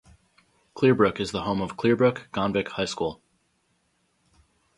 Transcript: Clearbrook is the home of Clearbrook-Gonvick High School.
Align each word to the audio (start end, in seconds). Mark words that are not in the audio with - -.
Clearbrook 0.75 1.19
is 1.19 1.29
the 1.29 1.43
home 1.43 1.61
of 1.61 1.77
Clearbrook-Gonvick 1.77 2.69
High 2.69 2.85
School. 2.85 3.21